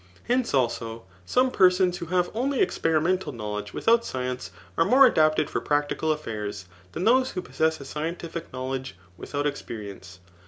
Hence, 0.23 0.51
also, 0.55 1.03
some 1.27 1.51
persons 1.51 1.99
who 1.99 2.07
have 2.07 2.31
only 2.33 2.57
experi 2.57 2.99
mental 3.03 3.31
knowledge 3.31 3.71
without 3.71 4.03
science, 4.03 4.49
are 4.75 4.83
more 4.83 5.05
adapted 5.05 5.47
for 5.47 5.61
practical 5.61 6.09
affaii:s, 6.09 6.65
than 6.93 7.03
those 7.03 7.29
who 7.33 7.41
possess 7.43 7.79
a 7.79 7.85
scientific 7.85 8.51
knowledge 8.51 8.95
[without 9.15 9.45
experience]. 9.45 10.19